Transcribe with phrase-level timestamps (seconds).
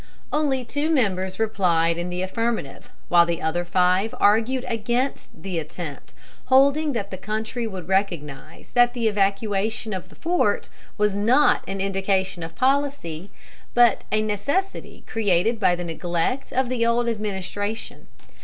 [0.33, 6.15] Only two members replied in the affirmative, while the other five argued against the attempt,
[6.45, 11.79] holding that the country would recognize that the evacuation of the fort was not an
[11.79, 13.29] indication of policy,
[13.75, 18.07] but a necessity created by the neglect of the old administration.